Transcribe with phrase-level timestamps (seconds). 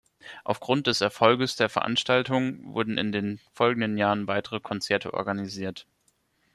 [0.43, 5.85] Aufgrund des Erfolgs der Veranstaltung wurden in den folgenden Jahren weitere Konzerte organisiert.